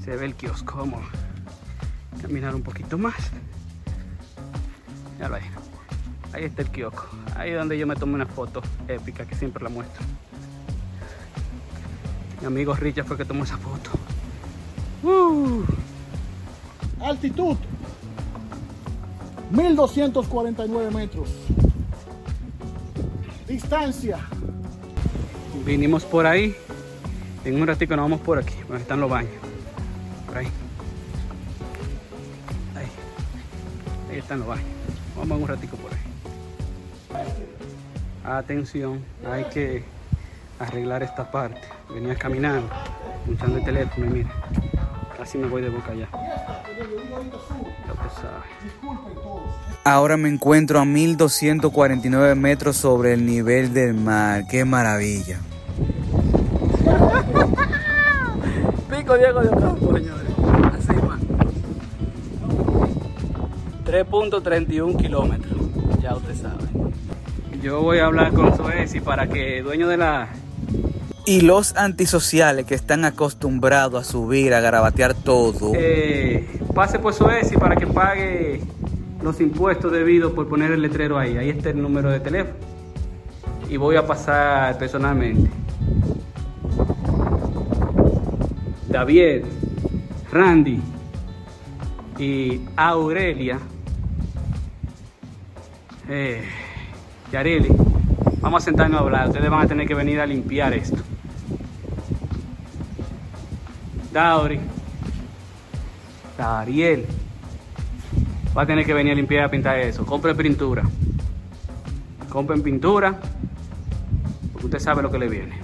se 0.05 0.15
ve 0.15 0.25
el 0.25 0.35
kiosco. 0.35 0.77
Vamos 0.77 1.01
a 2.15 2.21
caminar 2.21 2.53
un 2.53 2.61
poquito 2.61 2.99
más. 2.99 3.15
Ya 5.19 5.29
lo 5.29 5.35
hay. 5.37 5.43
Ahí 6.31 6.43
está 6.43 6.61
el 6.61 6.69
kiosco. 6.69 7.09
Ahí 7.35 7.49
es 7.49 7.57
donde 7.57 7.75
yo 7.79 7.87
me 7.87 7.95
tomé 7.95 8.13
una 8.13 8.27
foto 8.27 8.61
épica 8.87 9.25
que 9.25 9.33
siempre 9.33 9.63
la 9.63 9.71
muestro. 9.71 10.03
Mi 12.39 12.45
amigo 12.45 12.75
Richard 12.75 13.07
fue 13.07 13.17
que 13.17 13.25
tomó 13.25 13.45
esa 13.45 13.57
foto. 13.57 13.89
Uh, 15.03 15.63
Altitud 17.01 17.57
1249 19.49 20.91
metros. 20.91 21.29
Distancia 23.47 24.19
vinimos 25.65 26.05
por 26.05 26.25
ahí. 26.25 26.55
En 27.43 27.59
un 27.59 27.67
ratito 27.67 27.95
nos 27.95 28.03
vamos 28.03 28.21
por 28.21 28.37
aquí, 28.37 28.53
están 28.77 28.99
los 28.99 29.09
baños. 29.09 29.31
Por 30.27 30.37
ahí. 30.37 30.47
Ahí. 32.75 32.87
Ahí 34.11 34.19
están 34.19 34.39
los 34.39 34.47
baños. 34.47 34.65
Vamos 35.17 35.41
un 35.41 35.47
ratico 35.47 35.75
por 35.77 35.91
ahí. 35.91 35.99
Atención, 38.23 39.03
hay 39.29 39.45
que 39.45 39.83
arreglar 40.59 41.01
esta 41.01 41.31
parte. 41.31 41.61
Venía 41.91 42.15
caminando, 42.15 42.69
escuchando 43.23 43.57
el 43.57 43.65
teléfono 43.65 44.05
y 44.05 44.09
mira, 44.09 44.31
casi 45.31 45.37
me 45.37 45.47
voy 45.47 45.61
de 45.61 45.69
boca 45.69 45.91
allá. 45.91 46.09
Ahora 49.83 50.17
me 50.17 50.29
encuentro 50.29 50.79
a 50.79 50.85
1249 50.85 52.35
metros 52.35 52.75
sobre 52.77 53.13
el 53.13 53.25
nivel 53.25 53.73
del 53.73 53.93
mar. 53.93 54.45
¡Qué 54.49 54.65
maravilla! 54.65 55.39
Pico 58.89 59.17
Diego 59.17 59.41
de 59.41 59.49
Ocampo, 59.49 59.97
señores. 59.97 60.27
Así 60.73 60.93
va. 60.95 61.17
3.31 63.85 64.97
kilómetros. 64.97 65.57
Ya 66.01 66.15
usted 66.15 66.35
sabe. 66.35 66.67
Yo 67.61 67.81
voy 67.81 67.99
a 67.99 68.07
hablar 68.07 68.33
con 68.33 68.55
Suez 68.57 68.93
y 68.95 68.99
para 68.99 69.27
que 69.27 69.61
dueño 69.61 69.87
de 69.87 69.97
la 69.97 70.29
Y 71.25 71.41
los 71.41 71.75
antisociales 71.75 72.65
que 72.65 72.75
están 72.75 73.05
acostumbrados 73.05 74.01
a 74.01 74.11
subir, 74.11 74.53
a 74.53 74.59
garabatear 74.59 75.13
todo. 75.13 75.71
eh, 75.75 76.59
pase 76.73 76.99
por 76.99 77.13
Suez 77.13 77.51
y 77.51 77.57
para 77.57 77.75
que 77.75 77.85
pague 77.87 78.61
los 79.21 79.39
impuestos 79.39 79.91
debidos 79.91 80.33
por 80.33 80.47
poner 80.47 80.71
el 80.71 80.81
letrero 80.81 81.19
ahí. 81.19 81.37
Ahí 81.37 81.49
está 81.49 81.69
el 81.69 81.81
número 81.81 82.09
de 82.09 82.19
teléfono. 82.19 82.55
Y 83.69 83.77
voy 83.77 83.95
a 83.95 84.05
pasar 84.05 84.77
personalmente. 84.77 85.49
David, 88.89 89.43
Randy 90.31 90.81
y 92.19 92.61
Aurelia. 92.75 93.59
Eh, 96.09 96.43
Yareli, 97.31 97.69
vamos 98.41 98.63
a 98.63 98.65
sentarnos 98.65 98.99
a 98.99 99.03
hablar. 99.03 99.27
Ustedes 99.27 99.49
van 99.49 99.65
a 99.65 99.67
tener 99.67 99.87
que 99.87 99.95
venir 99.95 100.19
a 100.19 100.25
limpiar 100.25 100.73
esto. 100.73 100.97
Dauri, 104.11 104.59
Ariel, 106.37 107.05
va 108.57 108.63
a 108.63 108.65
tener 108.65 108.85
que 108.85 108.93
venir 108.93 109.13
a 109.13 109.15
limpiar 109.15 109.43
y 109.43 109.45
a 109.45 109.49
pintar 109.49 109.79
eso. 109.79 110.05
Compre 110.05 110.35
pintura. 110.35 110.83
Compren 112.29 112.61
pintura, 112.61 113.19
porque 114.53 114.67
usted 114.67 114.79
sabe 114.79 115.01
lo 115.01 115.11
que 115.11 115.19
le 115.19 115.27
viene. 115.27 115.59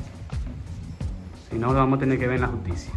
Si 1.49 1.57
no, 1.57 1.67
lo 1.67 1.79
vamos 1.79 1.97
a 1.97 1.99
tener 2.01 2.19
que 2.19 2.27
ver 2.27 2.35
en 2.35 2.41
la 2.41 2.47
justicia. 2.47 2.93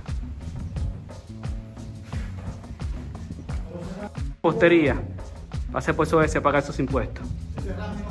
Postería. 4.40 5.00
Pase 5.70 5.94
por 5.94 6.06
eso 6.06 6.20
ese 6.22 6.40
pagar 6.40 6.62
sus 6.62 6.78
impuestos. 6.80 7.29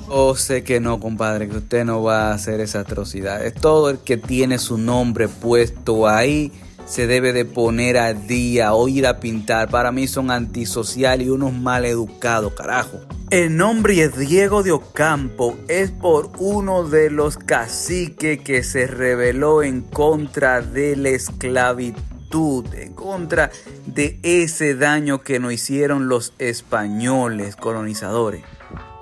Oh, 0.09 0.35
sé 0.35 0.63
que 0.63 0.79
no, 0.79 0.99
compadre, 0.99 1.47
que 1.47 1.57
usted 1.57 1.85
no 1.85 2.01
va 2.01 2.29
a 2.29 2.33
hacer 2.33 2.59
esa 2.61 2.79
atrocidad. 2.79 3.41
Todo 3.61 3.89
el 3.89 3.99
que 3.99 4.17
tiene 4.17 4.57
su 4.57 4.77
nombre 4.77 5.27
puesto 5.27 6.07
ahí 6.07 6.51
se 6.89 7.05
debe 7.05 7.33
de 7.33 7.45
poner 7.45 7.97
al 7.97 8.25
día 8.25 8.73
o 8.73 8.87
ir 8.87 9.05
a 9.05 9.19
pintar. 9.19 9.69
Para 9.69 9.91
mí 9.91 10.07
son 10.07 10.31
antisociales 10.31 11.27
y 11.27 11.29
unos 11.29 11.53
mal 11.53 11.85
educados, 11.85 12.53
carajo. 12.53 12.99
El 13.29 13.55
nombre 13.55 14.01
es 14.01 14.17
Diego 14.17 14.63
de 14.63 14.71
Ocampo. 14.71 15.55
Es 15.67 15.91
por 15.91 16.31
uno 16.39 16.89
de 16.89 17.11
los 17.11 17.37
caciques 17.37 18.39
que 18.39 18.63
se 18.63 18.87
rebeló 18.87 19.61
en 19.61 19.81
contra 19.81 20.61
de 20.63 20.95
la 20.95 21.09
esclavitud, 21.09 22.65
en 22.73 22.93
contra 22.93 23.51
de 23.85 24.19
ese 24.23 24.73
daño 24.73 25.21
que 25.21 25.39
nos 25.39 25.53
hicieron 25.53 26.09
los 26.09 26.33
españoles 26.39 27.55
colonizadores. 27.55 28.43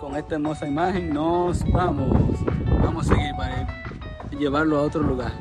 Con 0.07 0.15
esta 0.15 0.35
hermosa 0.35 0.65
imagen 0.65 1.13
nos 1.13 1.69
vamos. 1.69 2.39
Vamos 2.81 3.11
a 3.11 3.13
seguir 3.13 3.35
para 3.35 3.67
llevarlo 4.39 4.77
a 4.77 4.83
otro 4.83 5.03
lugar. 5.03 5.33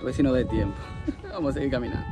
A 0.00 0.04
ver 0.06 0.14
si 0.14 0.22
nos 0.22 0.32
da 0.32 0.42
tiempo. 0.42 0.74
Vamos 1.34 1.50
a 1.50 1.52
seguir 1.52 1.70
caminando. 1.70 2.06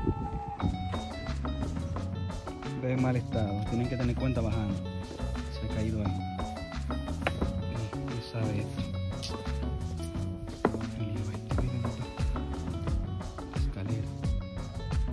Ve 2.82 2.94
mal 2.99 3.16
estado. 3.16 3.64
Tienen 3.70 3.88
que 3.88 3.96
tener 3.96 4.14
cuenta 4.16 4.42
bajando. 4.42 4.75
Se 5.58 5.64
ha 5.64 5.75
caído 5.76 6.04
ahí. 6.04 6.12
No 8.04 8.23
sabe 8.30 8.61
esto. 8.61 8.83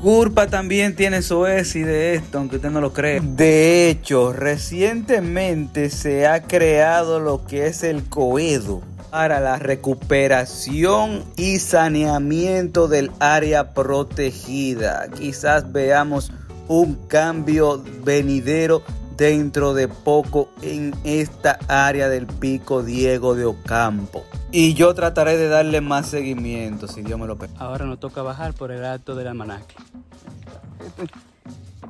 Culpa 0.01 0.47
también 0.47 0.95
tiene 0.95 1.19
y 1.19 1.83
de 1.83 2.15
esto, 2.15 2.39
aunque 2.39 2.55
usted 2.55 2.71
no 2.71 2.81
lo 2.81 2.91
cree. 2.91 3.21
De 3.21 3.87
hecho, 3.87 4.33
recientemente 4.33 5.91
se 5.91 6.25
ha 6.25 6.41
creado 6.41 7.19
lo 7.19 7.45
que 7.45 7.67
es 7.67 7.83
el 7.83 8.03
COEDO, 8.09 8.81
para 9.11 9.39
la 9.39 9.59
recuperación 9.59 11.23
y 11.35 11.59
saneamiento 11.59 12.87
del 12.87 13.11
área 13.19 13.73
protegida. 13.73 15.07
Quizás 15.15 15.71
veamos 15.71 16.31
un 16.67 16.95
cambio 17.07 17.83
venidero 18.03 18.81
dentro 19.21 19.75
de 19.75 19.87
poco 19.87 20.49
en 20.63 20.95
esta 21.03 21.59
área 21.67 22.09
del 22.09 22.25
pico 22.25 22.81
Diego 22.81 23.35
de 23.35 23.45
Ocampo. 23.45 24.25
Y 24.51 24.73
yo 24.73 24.95
trataré 24.95 25.37
de 25.37 25.47
darle 25.47 25.79
más 25.79 26.07
seguimiento, 26.07 26.87
si 26.87 27.03
Dios 27.03 27.19
me 27.19 27.27
lo 27.27 27.35
permite. 27.35 27.63
Ahora 27.63 27.85
nos 27.85 27.99
toca 27.99 28.23
bajar 28.23 28.55
por 28.55 28.71
el 28.71 28.83
alto 28.83 29.13
del 29.13 29.27
almanaque. 29.27 29.75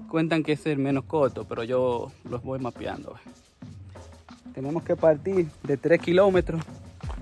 Cuentan 0.09 0.43
que 0.43 0.51
es 0.51 0.65
el 0.65 0.77
menos 0.77 1.05
corto, 1.05 1.45
pero 1.45 1.63
yo 1.63 2.11
los 2.29 2.43
voy 2.43 2.59
mapeando. 2.59 3.15
Tenemos 4.53 4.83
que 4.83 4.97
partir 4.97 5.47
de 5.63 5.77
3 5.77 6.01
kilómetros, 6.01 6.61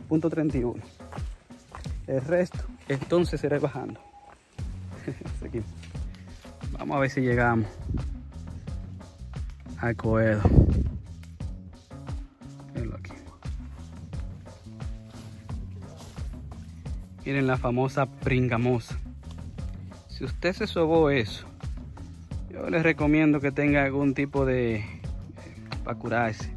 punto 0.08 0.28
31. 0.28 0.82
El 2.08 2.22
resto, 2.22 2.58
entonces 2.88 3.40
será 3.40 3.60
bajando. 3.60 4.00
Vamos 6.80 6.98
a 6.98 7.00
ver 7.00 7.12
si 7.12 7.22
llegamos 7.22 7.68
al 9.82 9.96
Coedo. 9.96 10.42
aquí. 12.96 13.12
Miren 17.26 17.48
la 17.48 17.58
famosa 17.58 18.06
pringamosa. 18.06 18.98
Si 20.08 20.26
usted 20.26 20.54
se 20.54 20.68
sobó 20.68 21.10
eso, 21.10 21.46
yo 22.50 22.70
les 22.70 22.84
recomiendo 22.84 23.40
que 23.40 23.52
tenga 23.52 23.84
algún 23.84 24.14
tipo 24.14 24.46
de 24.46 24.76
eh, 24.78 25.02
para 25.84 25.98
curarse. 25.98 26.52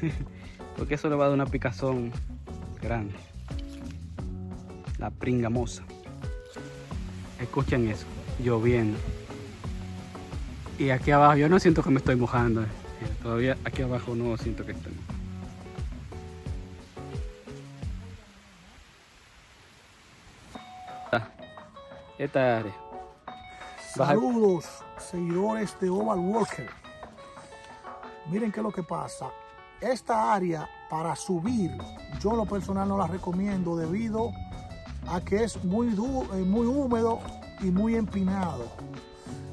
Porque 0.76 0.94
eso 0.94 1.08
le 1.08 1.16
va 1.16 1.24
a 1.24 1.28
dar 1.28 1.34
una 1.34 1.46
picazón 1.46 2.12
grande. 2.80 3.14
La 4.98 5.10
pringamosa. 5.10 5.82
Escuchen 7.40 7.88
eso, 7.88 8.06
lloviendo. 8.42 8.98
Y 10.82 10.90
aquí 10.90 11.12
abajo, 11.12 11.36
yo 11.36 11.48
no 11.48 11.60
siento 11.60 11.80
que 11.80 11.90
me 11.90 11.98
estoy 11.98 12.16
mojando. 12.16 12.62
Eh. 12.62 12.66
Todavía 13.22 13.56
aquí 13.64 13.82
abajo 13.82 14.16
no 14.16 14.36
siento 14.36 14.66
que 14.66 14.72
estoy 14.72 14.92
mojando. 14.92 15.22
Esta 22.18 22.58
área. 22.58 22.74
Saludos, 23.94 24.66
seguidores 24.98 25.78
de 25.80 25.88
Oval 25.88 26.18
Walker. 26.18 26.68
Miren 28.28 28.50
qué 28.50 28.58
es 28.58 28.64
lo 28.64 28.72
que 28.72 28.82
pasa. 28.82 29.30
Esta 29.80 30.34
área 30.34 30.68
para 30.90 31.14
subir, 31.14 31.70
yo 32.18 32.34
lo 32.34 32.44
personal 32.44 32.88
no 32.88 32.98
la 32.98 33.06
recomiendo 33.06 33.76
debido 33.76 34.32
a 35.06 35.20
que 35.20 35.44
es 35.44 35.62
muy, 35.62 35.90
eh, 35.90 36.42
muy 36.44 36.66
húmedo 36.66 37.20
y 37.60 37.66
muy 37.66 37.94
empinado 37.94 38.66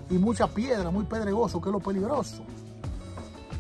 y 0.10 0.18
mucha 0.18 0.48
piedra, 0.48 0.90
muy 0.92 1.06
pedregoso, 1.06 1.62
que 1.62 1.70
es 1.70 1.74
lo 1.74 1.80
peligroso. 1.80 2.44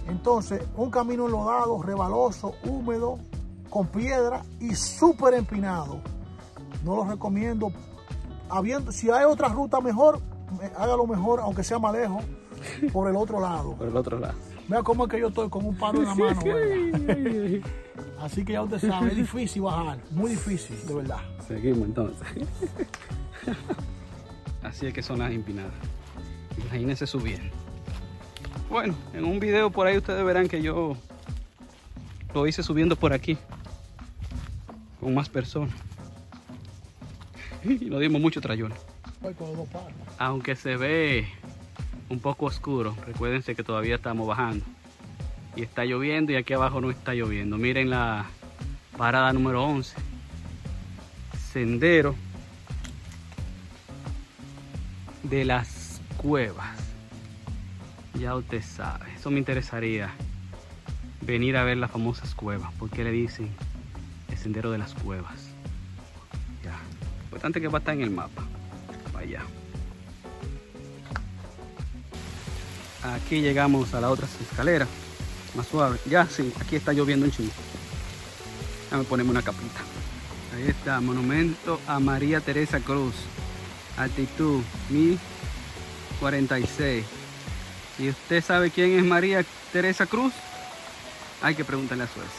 Entonces, 0.08 0.64
un 0.76 0.90
camino 0.90 1.26
enlodado, 1.26 1.82
rebaloso, 1.82 2.54
húmedo, 2.64 3.20
con 3.70 3.88
piedra 3.88 4.42
y 4.60 4.74
súper 4.74 5.36
empinado. 5.36 6.02
No 6.84 6.96
lo 6.96 7.04
recomiendo. 7.06 7.72
Habiendo, 8.50 8.92
si 8.92 9.12
hay 9.12 9.26
otra 9.26 9.50
ruta 9.50 9.80
mejor, 9.80 10.20
hágalo 10.76 11.06
mejor, 11.06 11.40
aunque 11.42 11.64
sea 11.64 11.78
más 11.78 11.94
lejos, 11.94 12.24
por 12.94 13.08
el 13.10 13.16
otro 13.16 13.40
lado. 13.40 13.76
Por 13.76 13.88
el 13.88 13.96
otro 13.96 14.20
lado. 14.20 14.34
Vea 14.68 14.84
cómo 14.84 15.06
es 15.06 15.12
que 15.12 15.20
yo 15.20 15.28
estoy 15.28 15.50
con 15.50 15.66
un 15.66 15.76
palo 15.76 16.00
en 16.00 16.06
la 16.06 16.16
mano. 16.16 16.42
Así 18.20 18.44
que 18.44 18.54
ya 18.54 18.64
usted 18.64 18.80
sabe, 18.80 19.10
es 19.10 19.16
difícil 19.16 19.62
bajar, 19.64 20.00
muy 20.12 20.32
difícil, 20.32 20.76
de 20.86 20.94
verdad. 20.94 21.20
Seguimos 21.48 21.88
entonces. 21.88 22.28
Así 24.64 24.88
es 24.88 24.94
que 24.94 25.02
son 25.02 25.20
las 25.20 25.32
empinadas. 25.32 25.74
Imagínense 26.62 27.08
subir. 27.08 27.40
Bueno, 28.70 28.96
en 29.14 29.26
un 29.26 29.40
video 29.40 29.72
por 29.72 29.88
ahí 29.88 29.98
ustedes 29.98 30.24
verán 30.24 30.48
que 30.48 30.62
yo 30.62 30.96
lo 32.34 32.48
hice 32.48 32.64
subiendo 32.64 32.96
por 32.96 33.14
aquí. 33.14 33.38
Con 35.00 35.14
más 35.14 35.30
personas. 35.30 35.74
Y 37.64 37.90
nos 37.90 38.00
dimos 38.00 38.22
mucho 38.22 38.40
trayón. 38.40 38.74
Aunque 40.18 40.56
se 40.56 40.78
ve 40.78 41.28
un 42.08 42.20
poco 42.20 42.46
oscuro, 42.46 42.96
recuérdense 43.06 43.54
que 43.54 43.64
todavía 43.64 43.96
estamos 43.96 44.26
bajando. 44.28 44.64
Y 45.56 45.64
está 45.64 45.84
lloviendo 45.84 46.32
y 46.32 46.36
aquí 46.38 46.54
abajo 46.54 46.80
no 46.80 46.90
está 46.90 47.14
lloviendo. 47.14 47.58
Miren 47.58 47.90
la 47.90 48.28
parada 48.98 49.34
número 49.34 49.64
11. 49.64 49.98
Sendero 51.52 52.16
de 55.24 55.44
las 55.44 55.79
cuevas. 56.22 56.78
Ya 58.20 58.36
usted 58.36 58.62
sabe, 58.62 59.06
eso 59.16 59.32
me 59.32 59.40
interesaría. 59.40 60.12
Venir 61.22 61.56
a 61.58 61.64
ver 61.64 61.78
las 61.78 61.92
famosas 61.92 62.36
cuevas. 62.36 62.72
porque 62.78 63.04
le 63.04 63.12
dicen 63.12 63.50
el 64.30 64.38
sendero 64.38 64.72
de 64.72 64.78
las 64.78 64.94
cuevas? 64.94 65.50
Ya. 66.64 66.78
Importante 67.24 67.62
que 67.62 67.68
va 67.68 67.78
a 67.78 67.80
estar 67.80 67.94
en 67.96 68.02
el 68.02 68.10
mapa. 68.10 68.44
Vaya. 69.14 69.42
Aquí 73.04 73.42
llegamos 73.42 73.94
a 73.94 74.02
la 74.02 74.10
otra 74.10 74.28
escalera. 74.42 74.88
Más 75.56 75.68
suave. 75.68 76.00
Ya 76.06 76.26
sí, 76.26 76.54
aquí 76.60 76.76
está 76.76 76.92
lloviendo 76.92 77.26
un 77.26 77.32
chingo. 77.32 77.52
Déjame 78.86 79.04
ponerme 79.06 79.32
una 79.32 79.42
capita. 79.42 79.82
Ahí 80.56 80.68
está, 80.68 81.00
monumento 81.00 81.80
a 81.88 82.00
María 82.00 82.42
Teresa 82.42 82.80
Cruz. 82.80 83.16
Altitud 83.98 84.62
1000 84.90 85.20
46. 86.20 87.06
Si 87.98 88.10
usted 88.10 88.44
sabe 88.44 88.72
quién 88.72 88.98
es 88.98 89.04
María 89.04 89.44
Teresa 89.72 90.06
Cruz, 90.06 90.34
hay 91.42 91.56
que 91.56 91.66
preguntarle 91.66 92.04
a 92.04 92.08
Suecia. 92.08 92.32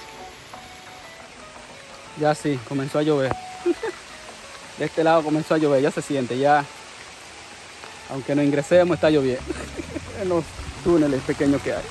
Ya 2.19 2.35
sí, 2.35 2.59
comenzó 2.69 2.99
a 2.99 3.03
llover. 3.03 3.33
De 4.79 4.85
este 4.85 5.05
lado 5.05 5.23
comenzó 5.23 5.55
a 5.55 5.59
llover, 5.59 5.83
ya 5.83 5.91
se 5.91 6.03
siente, 6.03 6.39
ya. 6.39 6.65
Aunque 8.11 8.35
no 8.35 8.43
ingresemos, 8.43 8.95
está 8.97 9.11
lloviendo. 9.11 9.43
en 10.23 10.29
los 10.29 10.45
túneles 10.85 11.23
pequeños 11.23 11.61
que 11.63 11.73
hay. 11.75 11.83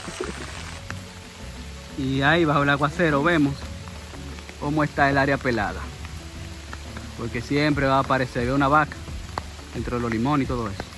y 1.97 2.21
ahí 2.21 2.45
bajo 2.45 2.63
el 2.63 2.69
aguacero 2.69 3.21
vemos 3.23 3.55
cómo 4.59 4.83
está 4.83 5.09
el 5.09 5.17
área 5.17 5.37
pelada. 5.37 5.79
Porque 7.17 7.41
siempre 7.41 7.85
va 7.85 7.97
a 7.97 7.99
aparecer 7.99 8.51
una 8.51 8.67
vaca 8.67 8.95
entre 9.75 9.99
los 9.99 10.11
limones 10.11 10.45
y 10.45 10.47
todo 10.47 10.69
eso. 10.69 10.88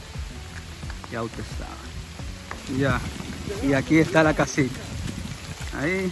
Ya 1.12 1.24
usted 1.24 1.43
sabe. 1.58 2.80
Ya. 2.80 3.00
Y 3.67 3.74
aquí 3.74 4.00
está 4.00 4.24
la 4.24 4.34
casita. 4.34 4.80
Ahí 5.80 6.12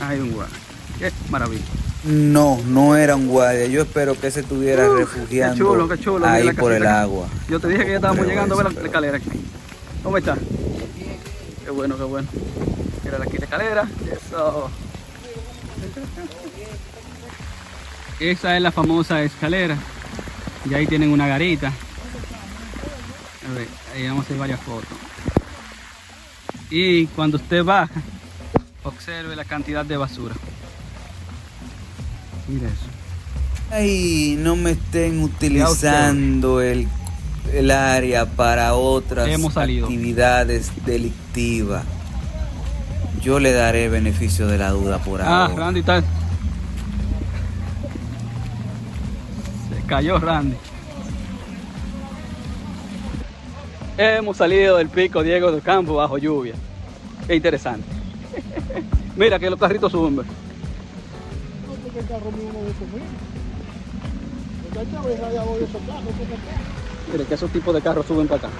hay 0.00 0.20
un 0.20 0.32
guardia. 0.32 0.56
Qué 0.98 1.12
maravilla. 1.30 1.64
No, 2.04 2.60
no 2.66 2.96
era 2.96 3.14
un 3.14 3.28
guardia. 3.28 3.66
Yo 3.66 3.82
espero 3.82 4.18
que 4.18 4.30
se 4.30 4.40
estuviera 4.40 4.88
refugiando 4.88 5.88
ahí 6.24 6.52
por 6.52 6.72
el 6.72 6.86
agua. 6.86 7.28
Yo 7.48 7.60
te 7.60 7.68
dije 7.68 7.84
que 7.84 7.90
ya 7.90 7.96
estábamos 7.96 8.26
llegando 8.26 8.54
a 8.58 8.62
ver 8.62 8.72
la 8.72 8.82
escalera 8.82 9.16
aquí. 9.18 9.30
¿Cómo 10.02 10.16
está? 10.16 10.36
Qué 11.64 11.70
bueno, 11.70 11.96
qué 11.96 12.04
bueno. 12.04 12.28
Mira 13.04 13.18
aquí 13.22 13.38
la 13.38 13.44
escalera. 13.44 13.88
Eso. 14.10 14.70
Esa 18.18 18.56
es 18.56 18.62
la 18.62 18.72
famosa 18.72 19.22
escalera. 19.22 19.76
Y 20.68 20.74
ahí 20.74 20.86
tienen 20.86 21.12
una 21.12 21.26
garita. 21.26 21.68
A 21.68 23.54
ver, 23.54 23.66
ahí 23.94 24.06
vamos 24.06 24.22
a 24.22 24.26
hacer 24.26 24.38
varias 24.38 24.60
fotos. 24.60 24.88
Y 26.70 27.06
cuando 27.08 27.36
usted 27.36 27.64
baja, 27.64 28.00
observe 28.84 29.34
la 29.34 29.44
cantidad 29.44 29.84
de 29.84 29.96
basura. 29.96 30.34
Mira 32.48 32.68
eso. 32.68 32.86
Ay, 33.70 34.36
no 34.38 34.56
me 34.56 34.72
estén 34.72 35.22
utilizando 35.22 36.60
el, 36.60 36.88
el 37.52 37.70
área 37.70 38.26
para 38.26 38.74
otras 38.74 39.28
actividades 39.56 40.72
delictivas. 40.84 41.84
Yo 43.20 43.38
le 43.38 43.52
daré 43.52 43.88
beneficio 43.88 44.46
de 44.46 44.58
la 44.58 44.70
duda 44.70 44.98
por 44.98 45.20
ah, 45.20 45.44
ahora. 45.44 45.54
Ah, 45.54 45.56
Randy 45.56 45.80
está. 45.80 46.00
Se 46.00 46.06
cayó 49.86 50.18
Randy. 50.18 50.56
Hemos 53.96 54.36
salido 54.36 54.76
del 54.76 54.88
pico 54.88 55.22
Diego 55.22 55.52
del 55.52 55.62
Campo 55.62 55.94
bajo 55.94 56.18
lluvia. 56.18 56.54
Qué 57.26 57.36
interesante. 57.36 57.86
Mira 59.16 59.38
que 59.38 59.50
los 59.50 59.58
carritos 59.58 59.92
suben. 59.92 60.24
Mira 67.12 67.24
que 67.24 67.34
esos 67.34 67.50
tipos 67.50 67.74
de 67.74 67.82
carros 67.82 68.06
suben 68.06 68.26
para 68.26 68.48
acá. 68.48 68.50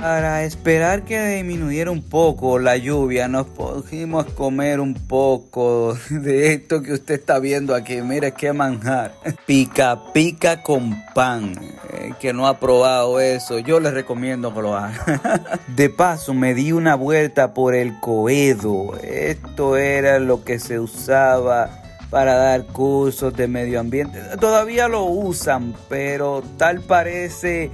Para 0.00 0.44
esperar 0.44 1.04
que 1.04 1.20
disminuyera 1.36 1.90
un 1.90 2.02
poco 2.02 2.58
la 2.58 2.76
lluvia, 2.76 3.28
nos 3.28 3.46
pudimos 3.46 4.24
comer 4.32 4.80
un 4.80 4.94
poco 4.94 5.96
de 6.10 6.54
esto 6.54 6.82
que 6.82 6.94
usted 6.94 7.14
está 7.14 7.38
viendo 7.38 7.74
aquí. 7.74 8.00
Mire 8.00 8.32
qué 8.32 8.52
manjar. 8.52 9.14
Pica 9.46 10.12
pica 10.12 10.62
con 10.62 10.96
pan. 11.14 11.52
Eh, 11.92 12.14
que 12.18 12.32
no 12.32 12.46
ha 12.46 12.58
probado 12.58 13.20
eso, 13.20 13.58
yo 13.58 13.78
le 13.80 13.90
recomiendo 13.90 14.54
que 14.54 14.62
lo. 14.62 14.78
De 15.76 15.90
paso, 15.90 16.32
me 16.34 16.54
di 16.54 16.72
una 16.72 16.94
vuelta 16.94 17.52
por 17.52 17.74
el 17.74 17.98
coedo. 18.00 18.96
Esto 19.02 19.76
era 19.76 20.18
lo 20.18 20.44
que 20.44 20.58
se 20.58 20.78
usaba 20.78 21.70
para 22.10 22.34
dar 22.34 22.66
cursos 22.66 23.34
de 23.36 23.48
medio 23.48 23.80
ambiente. 23.80 24.20
Todavía 24.40 24.88
lo 24.88 25.04
usan, 25.04 25.74
pero 25.88 26.42
tal 26.56 26.80
parece 26.80 27.70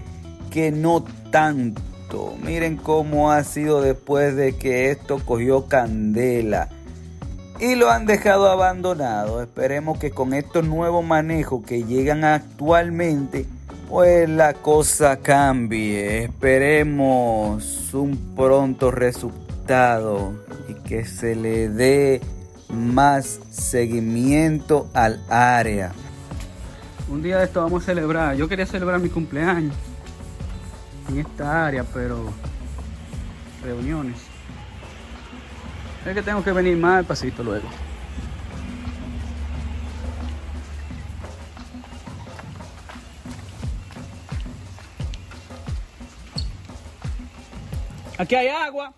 que 0.50 0.70
no 0.70 1.04
tanto. 1.30 1.82
Miren 2.42 2.76
cómo 2.76 3.32
ha 3.32 3.42
sido 3.44 3.80
después 3.80 4.36
de 4.36 4.56
que 4.56 4.90
esto 4.90 5.20
cogió 5.24 5.66
candela. 5.66 6.68
Y 7.58 7.74
lo 7.74 7.90
han 7.90 8.06
dejado 8.06 8.50
abandonado. 8.50 9.42
Esperemos 9.42 9.98
que 9.98 10.10
con 10.10 10.34
estos 10.34 10.64
nuevos 10.64 11.04
manejos 11.04 11.64
que 11.64 11.84
llegan 11.84 12.24
actualmente, 12.24 13.46
pues 13.88 14.28
la 14.28 14.54
cosa 14.54 15.18
cambie. 15.18 16.24
Esperemos 16.24 17.94
un 17.94 18.34
pronto 18.36 18.90
resultado 18.90 20.34
y 20.68 20.74
que 20.86 21.04
se 21.04 21.34
le 21.34 21.68
dé 21.68 22.20
más 22.68 23.40
seguimiento 23.50 24.88
al 24.92 25.22
área. 25.30 25.92
Un 27.08 27.22
día 27.22 27.38
de 27.38 27.44
esto 27.44 27.62
vamos 27.62 27.84
a 27.84 27.86
celebrar. 27.86 28.36
Yo 28.36 28.48
quería 28.48 28.66
celebrar 28.66 29.00
mi 29.00 29.08
cumpleaños 29.08 29.74
en 31.08 31.18
esta 31.18 31.66
área, 31.66 31.84
pero 31.84 32.32
reuniones. 33.62 34.18
Es 36.04 36.14
que 36.14 36.22
tengo 36.22 36.42
que 36.42 36.52
venir 36.52 36.76
más 36.76 36.98
al 36.98 37.04
pasito 37.04 37.42
luego. 37.42 37.68
Aquí 48.18 48.34
hay 48.34 48.48
agua. 48.48 48.94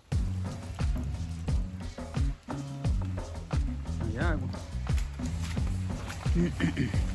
Hay 4.05 4.17
agua. 4.17 4.49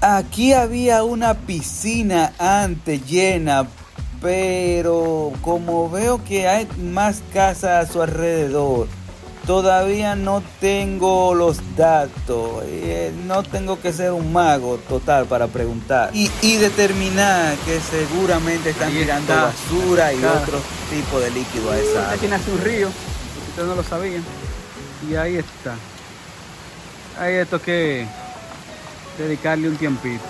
Aquí 0.00 0.52
había 0.52 1.02
una 1.02 1.34
piscina 1.34 2.32
antes 2.38 3.04
llena, 3.06 3.66
pero 4.22 5.32
como 5.42 5.90
veo 5.90 6.22
que 6.24 6.46
hay 6.46 6.68
más 6.78 7.20
casas 7.32 7.88
a 7.88 7.92
su 7.92 8.00
alrededor, 8.00 8.86
todavía 9.44 10.14
no 10.14 10.40
tengo 10.60 11.34
los 11.34 11.58
datos. 11.76 12.62
Eh, 12.66 13.12
no 13.26 13.42
tengo 13.42 13.80
que 13.80 13.92
ser 13.92 14.12
un 14.12 14.32
mago 14.32 14.78
total 14.88 15.26
para 15.26 15.48
preguntar 15.48 16.10
y, 16.14 16.30
y 16.42 16.56
determinar 16.58 17.56
que 17.64 17.80
seguramente 17.80 18.70
están 18.70 18.92
tirando 18.92 19.34
basura 19.34 20.12
y 20.12 20.24
otro 20.24 20.60
tipo 20.90 21.18
de 21.18 21.30
líquido 21.32 21.72
a 21.72 21.78
esa 21.78 22.10
Aquí 22.12 22.26
agua. 22.26 22.38
nace 22.38 22.50
un 22.52 22.60
río, 22.60 22.88
si 22.88 23.50
ustedes 23.50 23.68
no 23.68 23.74
lo 23.74 23.82
sabían. 23.82 24.22
Y 25.10 25.16
ahí 25.16 25.36
está. 25.38 25.74
Hay 27.18 27.34
esto 27.34 27.60
que 27.60 28.06
dedicarle 29.18 29.68
un 29.68 29.76
tiempito. 29.76 30.22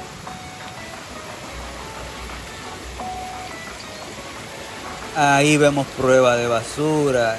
Ahí 5.14 5.56
vemos 5.58 5.86
prueba 5.98 6.36
de 6.36 6.46
basura 6.46 7.36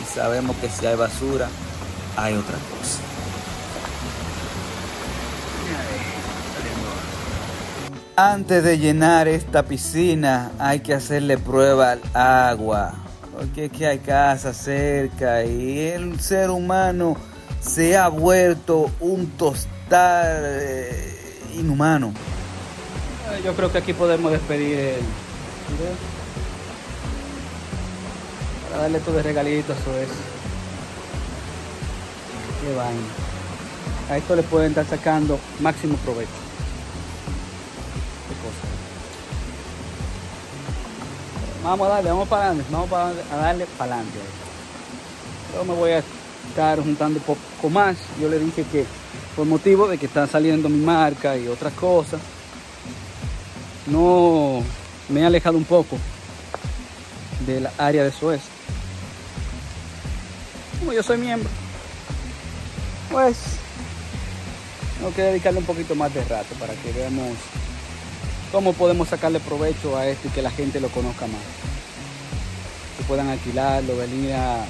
y 0.00 0.06
sabemos 0.06 0.56
que 0.56 0.70
si 0.70 0.86
hay 0.86 0.96
basura, 0.96 1.48
hay 2.16 2.34
otra 2.34 2.56
cosa. 2.56 3.00
Antes 8.16 8.64
de 8.64 8.78
llenar 8.78 9.28
esta 9.28 9.64
piscina 9.64 10.50
hay 10.58 10.80
que 10.80 10.94
hacerle 10.94 11.36
prueba 11.36 11.92
al 11.92 12.00
agua, 12.14 12.94
porque 13.36 13.66
aquí 13.66 13.84
hay 13.84 13.98
casa 13.98 14.54
cerca 14.54 15.44
y 15.44 15.78
el 15.80 16.18
ser 16.20 16.50
humano 16.50 17.16
se 17.60 17.96
ha 17.96 18.08
vuelto 18.08 18.90
un 19.00 19.26
tostar 19.36 20.42
eh, 20.44 21.40
inhumano. 21.54 22.08
Eh, 23.32 23.42
Yo 23.44 23.54
creo 23.54 23.70
que 23.70 23.78
aquí 23.78 23.92
podemos 23.92 24.32
despedir. 24.32 24.96
Para 28.70 28.82
darle 28.82 29.00
todo 29.00 29.16
de 29.16 29.22
regalito, 29.22 29.72
eso 29.72 29.98
es. 29.98 30.08
Qué 32.60 32.74
vaina. 32.74 33.00
A 34.10 34.16
esto 34.16 34.34
le 34.36 34.42
pueden 34.42 34.70
estar 34.70 34.86
sacando 34.86 35.38
máximo 35.60 35.96
provecho. 35.98 36.30
Vamos 41.62 41.86
a 41.86 41.90
darle, 41.90 42.10
vamos 42.10 42.28
para 42.28 42.46
adelante, 42.46 42.70
vamos 42.70 42.92
a 42.92 43.36
darle 43.36 43.66
para 43.76 43.94
adelante. 43.96 44.18
Yo 45.54 45.64
me 45.64 45.74
voy 45.74 45.90
a 45.92 45.98
estar 46.58 46.82
juntando 46.82 47.20
un 47.20 47.36
poco 47.36 47.70
más. 47.70 47.96
Yo 48.20 48.28
le 48.28 48.40
dije 48.40 48.64
que 48.64 48.84
por 49.36 49.46
motivo 49.46 49.86
de 49.86 49.96
que 49.96 50.06
está 50.06 50.26
saliendo 50.26 50.68
mi 50.68 50.84
marca 50.84 51.36
y 51.36 51.46
otras 51.46 51.72
cosas, 51.74 52.20
no 53.86 54.64
me 55.08 55.20
he 55.20 55.24
alejado 55.24 55.56
un 55.56 55.64
poco 55.64 55.96
de 57.46 57.60
la 57.60 57.72
área 57.78 58.02
de 58.02 58.10
Suez. 58.10 58.40
Como 60.80 60.92
yo 60.92 61.02
soy 61.04 61.18
miembro, 61.18 61.48
pues 63.12 63.36
tengo 64.98 65.14
que 65.14 65.22
dedicarle 65.22 65.60
un 65.60 65.66
poquito 65.66 65.94
más 65.94 66.12
de 66.12 66.24
rato 66.24 66.56
para 66.58 66.74
que 66.74 66.90
veamos 66.90 67.36
cómo 68.50 68.72
podemos 68.72 69.08
sacarle 69.08 69.38
provecho 69.38 69.96
a 69.96 70.08
esto 70.08 70.26
y 70.26 70.30
que 70.32 70.42
la 70.42 70.50
gente 70.50 70.80
lo 70.80 70.88
conozca 70.88 71.28
más. 71.28 71.42
Que 72.96 73.04
puedan 73.04 73.28
alquilarlo, 73.28 73.96
venir 73.96 74.32
a 74.32 74.64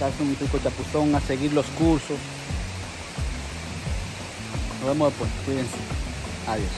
darse 0.00 0.22
un 0.22 0.34
pico 0.34 0.58
chapuzón, 0.58 1.14
a 1.14 1.20
seguir 1.20 1.52
los 1.52 1.66
cursos. 1.66 2.16
Nos 4.80 4.88
vemos 4.88 5.10
después, 5.10 5.30
cuídense. 5.44 5.76
Adiós. 6.48 6.70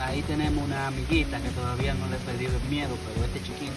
Ahí 0.00 0.22
tenemos 0.22 0.64
una 0.64 0.88
amiguita 0.88 1.38
que 1.40 1.50
todavía 1.50 1.94
no 1.94 2.08
le 2.08 2.16
he 2.16 2.20
perdido 2.20 2.56
el 2.56 2.68
miedo, 2.70 2.96
pero 3.06 3.26
este 3.26 3.42
chiquito. 3.42 3.72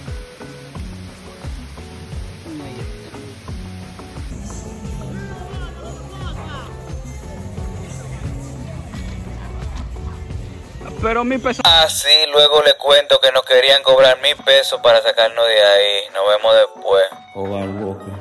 Pero 11.05 11.23
mi 11.23 11.37
peso. 11.37 11.61
Ah, 11.63 11.85
sí, 11.87 12.09
luego 12.31 12.63
le 12.63 12.73
cuento 12.77 13.19
que 13.21 13.31
nos 13.31 13.45
querían 13.45 13.83
cobrar 13.83 14.19
mil 14.23 14.35
pesos 14.37 14.81
para 14.81 15.03
sacarnos 15.03 15.45
de 15.45 15.63
ahí. 15.63 16.03
Nos 16.11 16.23
vemos 16.27 16.55
después. 16.55 17.03
Oval 17.35 17.69
Walker. 17.69 18.13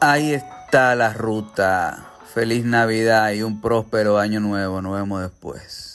Ahí 0.00 0.34
está 0.34 0.96
la 0.96 1.12
ruta. 1.12 2.10
Feliz 2.34 2.64
Navidad 2.64 3.30
y 3.30 3.44
un 3.44 3.60
próspero 3.60 4.18
año 4.18 4.40
nuevo. 4.40 4.82
Nos 4.82 4.96
vemos 4.96 5.22
después. 5.22 5.87